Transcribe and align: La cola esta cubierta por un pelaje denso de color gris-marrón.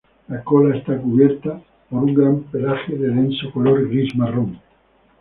La 0.29 0.41
cola 0.43 0.75
esta 0.75 0.97
cubierta 0.97 1.61
por 1.87 2.05
un 2.05 2.43
pelaje 2.51 2.95
denso 2.97 3.45
de 3.45 3.51
color 3.53 3.87
gris-marrón. 3.87 4.59